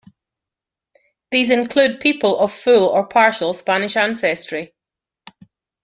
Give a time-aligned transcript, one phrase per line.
[1.29, 4.73] These include people of full or partial Spanish ancestry.